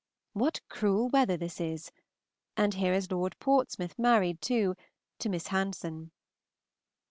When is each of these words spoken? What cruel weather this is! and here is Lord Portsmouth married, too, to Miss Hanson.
What 0.33 0.61
cruel 0.67 1.09
weather 1.09 1.37
this 1.37 1.61
is! 1.61 1.91
and 2.57 2.73
here 2.73 2.91
is 2.91 3.11
Lord 3.11 3.35
Portsmouth 3.37 3.99
married, 3.99 4.41
too, 4.41 4.75
to 5.19 5.29
Miss 5.29 5.49
Hanson. 5.49 6.09